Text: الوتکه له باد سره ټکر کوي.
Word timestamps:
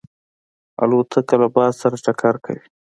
الوتکه 0.81 1.35
له 1.41 1.47
باد 1.55 1.73
سره 1.81 1.95
ټکر 2.05 2.35
کوي. 2.45 2.63